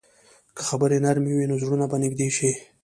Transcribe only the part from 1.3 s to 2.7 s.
وي، نو زړونه به نږدې شي.